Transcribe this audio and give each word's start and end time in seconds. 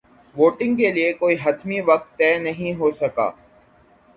voting 0.35 0.75
کے 0.75 0.91
لیے 0.91 1.11
کوئی 1.13 1.35
حتمی 1.43 1.79
وقت 1.81 2.17
طے 2.17 2.37
نہیں 2.39 2.79
ہو 2.79 2.91
سکا 2.91 3.29